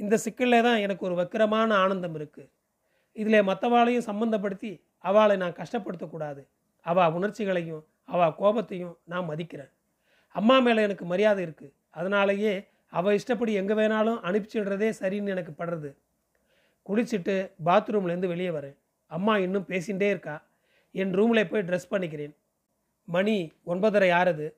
இந்த 0.00 0.14
சிக்கலில் 0.24 0.66
தான் 0.66 0.82
எனக்கு 0.84 1.02
ஒரு 1.08 1.14
வக்கிரமான 1.20 1.70
ஆனந்தம் 1.84 2.16
இருக்குது 2.18 2.50
இதில் 3.16 3.46
மற்றவாளையும் 3.50 4.06
சம்மந்தப்படுத்தி 4.08 4.70
அவளை 5.08 5.34
நான் 5.42 5.58
கஷ்டப்படுத்தக்கூடாது. 5.60 6.42
அவள் 6.86 7.14
உணர்ச்சிகளையும் 7.16 7.82
அவள் 8.12 8.36
கோபத்தையும் 8.40 8.94
நான் 9.12 9.28
மதிக்கிறேன். 9.30 9.72
அம்மா 10.34 10.56
மேலே 10.66 10.80
எனக்கு 10.88 11.04
மரியாதை 11.12 11.40
இருக்குது 11.46 11.74
அதனாலேயே 11.98 12.54
அவள் 12.98 13.18
இஷ்டப்படி 13.18 13.52
எங்கே 13.60 13.74
வேணாலும் 13.80 14.18
அனுப்பிச்சிடுறதே 14.28 14.88
சரின்னு 15.00 15.34
எனக்கு 15.34 15.52
படுறது. 15.60 15.90
குளிச்சுட்டு 16.88 17.52
பாத்ரூம்லேருந்து 17.64 18.26
வெளியே 18.26 18.50
வரேன் 18.50 18.80
அம்மா 19.06 19.38
இன்னும் 19.38 19.64
பேசிகிட்டே 19.68 20.08
இருக்கா. 20.08 20.42
என் 20.90 21.12
ரூமில் 21.12 21.48
போய் 21.48 21.62
ட்ரெஸ் 21.62 21.90
பண்ணிக்கிறேன். 21.90 22.36
மணி 23.04 23.52
ஒன்பதரை 23.66 24.10
ஆறுது. 24.10 24.54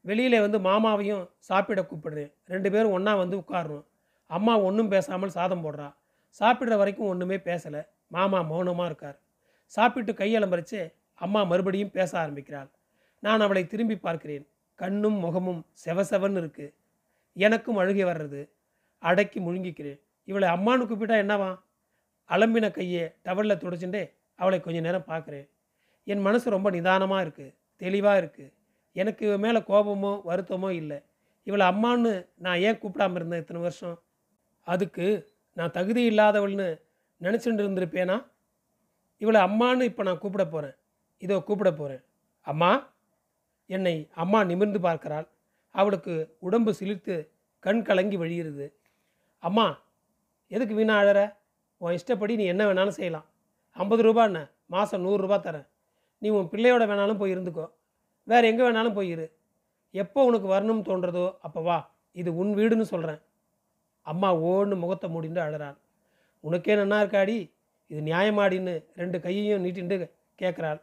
வெளியில் 0.00 0.40
வந்து 0.40 0.58
மாமாவையும் 0.58 1.30
சாப்பிட 1.38 1.82
கூப்பிடுறேன். 1.82 2.32
ரெண்டு 2.46 2.70
பேரும் 2.70 2.90
ஒன்றா 2.90 3.14
வந்து 3.14 3.36
உட்காரணும். 3.36 3.84
அம்மா 4.26 4.58
ஒன்றும் 4.58 4.88
பேசாமல் 4.88 5.28
சாதம் 5.28 5.64
போடுறா. 5.64 5.94
சாப்பிட்ற 6.40 6.76
வரைக்கும் 6.76 7.06
ஒன்றுமே 7.06 7.36
பேசலை. 7.36 7.86
மாமா 8.08 8.40
மௌனமாக 8.40 8.84
இருக்கார். 8.84 9.20
சாப்பிட்டு 9.66 10.12
கையலம்பரிச்சு 10.12 10.92
அம்மா 11.14 11.42
மறுபடியும் 11.42 11.90
பேச 11.90 12.18
ஆரம்பிக்கிறாள். 12.18 12.70
நான் 13.20 13.40
அவளை 13.40 13.66
திரும்பி 13.66 13.96
பார்க்கிறேன். 13.96 14.48
கண்ணும் 14.74 15.14
முகமும் 15.14 15.66
செவசெவன் 15.84 16.36
இருக்குது 16.36 16.74
எனக்கும் 17.32 17.76
அழுகி 17.76 18.04
வர்றது. 18.04 18.50
அடக்கி 18.98 19.40
முழுங்கிக்கிறேன். 19.40 20.00
இவளை 20.24 20.48
அம்மானு 20.48 20.82
கூப்பிட்டா 20.86 21.16
என்னவா 21.24 21.63
அலம்பின 22.30 22.66
கையை 22.70 23.04
டவலில் 23.26 23.60
துடைச்சுட்டே 23.62 24.02
அவளை 24.38 24.58
கொஞ்ச 24.60 24.78
நேரம் 24.86 25.08
பார்க்குறேன். 25.10 25.46
என் 26.06 26.24
மனசு 26.26 26.56
ரொம்ப 26.56 26.68
நிதானமாக 26.76 27.24
இருக்குது 27.24 27.54
தெளிவாக 27.82 28.20
இருக்குது 28.22 28.52
எனக்கு 28.96 29.22
இவ 29.26 29.36
மேலே 29.44 29.60
கோபமோ 29.70 30.12
வருத்தமோ 30.30 30.68
இல்லை. 30.80 30.98
இவளை 31.46 31.64
அம்மான்னு 31.72 32.12
நான் 32.44 32.62
ஏன் 32.66 32.78
கூப்பிடாம 32.82 33.18
இருந்தேன் 33.18 33.42
இத்தனை 33.42 33.60
வருஷம்? 33.66 33.96
அதுக்கு 34.66 35.06
நான் 35.56 35.74
தகுதி 35.78 36.02
இல்லாதவள்னு 36.10 36.68
நினச்சிட்டு 37.20 37.62
இருந்திருப்பேனா? 37.64 38.16
இவளை 39.20 39.40
அம்மான்னு 39.48 39.88
இப்போ 39.90 40.02
நான் 40.08 40.22
கூப்பிட 40.22 40.44
போகிறேன் 40.46 40.76
இதோ 41.22 41.36
கூப்பிட 41.48 41.70
போகிறேன் 41.72 42.02
அம்மா 42.46 42.70
என்னை 43.70 43.94
அம்மா 44.22 44.38
நிமிர்ந்து 44.50 44.80
பார்க்கிறாள். 44.86 45.26
அவளுக்கு 45.74 46.14
உடம்பு 46.46 46.70
சிலிர்த்து 46.80 47.14
கண் 47.64 47.82
கலங்கி 47.82 48.16
வழிகிறது 48.22 48.66
அம்மா 49.42 49.66
எதுக்கு 50.50 50.74
வீணா 50.74 50.94
அழற? 51.02 51.20
உன் 51.84 51.96
இஷ்டப்படி 51.98 52.34
நீ 52.40 52.44
என்ன 52.52 52.62
வேணாலும் 52.68 52.96
செய்யலாம். 52.98 53.26
ஐம்பது 53.76 54.02
ரூபா 54.06 54.22
என்ன? 54.28 54.40
மாதம் 54.74 55.02
நூறுரூபா 55.06 55.36
தரேன். 55.46 55.66
நீ 56.22 56.28
உன் 56.38 56.50
பிள்ளையோட 56.52 56.82
வேணாலும் 56.90 57.18
போய் 57.20 57.34
இருந்துக்கோ. 57.34 57.66
வேறு 58.28 58.48
எங்கே 58.50 58.62
வேணாலும் 58.66 58.96
போயிரு 58.98 59.26
எப்போ 59.94 60.20
உனக்கு 60.28 60.48
வரணும்னு 60.52 60.84
தோன்றதோ 60.90 61.24
அப்போ 61.46 61.60
வா. 61.68 61.78
இது 62.12 62.30
உன் 62.42 62.52
வீடுன்னு 62.58 62.86
சொல்கிறேன் 62.92 63.20
அம்மா 64.06 64.28
ஓன்னு 64.50 64.76
முகத்தை 64.82 65.08
மூடிண்டு 65.14 65.40
அழறாள். 65.46 65.76
உனக்கே 66.44 66.74
நன்னா 66.80 66.96
இருக்காடி? 67.04 67.36
இது 67.90 68.00
நியாயமாடின்னு 68.10 68.74
ரெண்டு 69.00 69.18
கையையும் 69.26 69.64
நீட்டிண்டு 69.64 69.96
கேட்குறாள் 70.38 70.80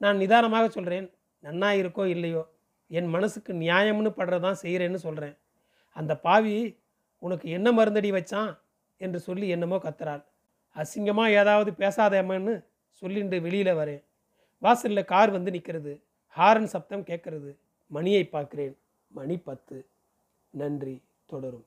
நான் 0.00 0.20
நிதானமாக 0.22 0.66
சொல்கிறேன் 0.76 1.06
நன்னா 1.44 1.68
இருக்கோ 1.80 2.04
இல்லையோ 2.14 2.42
என் 2.90 3.10
மனசுக்கு 3.14 3.52
நியாயம்னு 3.64 4.10
படுறதான் 4.18 4.60
செய்கிறேன்னு 4.62 5.00
சொல்கிறேன் 5.06 5.36
அந்த 5.96 6.12
பாவி 6.26 6.54
உனக்கு 7.22 7.46
என்ன 7.56 7.68
மருந்தடி 7.78 8.10
வச்சான்? 8.18 8.52
என்று 9.00 9.18
சொல்லி 9.26 9.46
என்னமோ 9.48 9.76
கத்துறாள். 9.84 10.22
அசிங்கமாக 10.76 11.30
ஏதாவது 11.30 11.70
பேசாதேம்மன்னு 11.70 12.64
சொல்லிண்டு 13.02 13.40
வெளியில் 13.40 13.74
வரேன். 13.74 14.04
வாசலில் 14.58 15.04
கார் 15.04 15.30
வந்து 15.30 15.50
நிற்கிறது 15.50 16.02
ஹாரன் 16.26 16.66
சப்தம் 16.66 17.04
கேட்கறது. 17.04 17.56
மணியை 17.86 18.28
பார்க்குறேன். 18.32 18.76
மணி 19.08 19.38
பத்து. 19.38 19.86
நன்றி. 20.50 21.02
தொடரும். 21.26 21.66